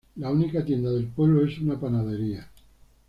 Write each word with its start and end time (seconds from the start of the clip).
La 0.15 0.31
única 0.31 0.65
tienda 0.65 0.89
del 0.89 1.05
pueblo 1.05 1.45
es 1.45 1.59
una 1.59 1.79
panadería. 1.79 2.49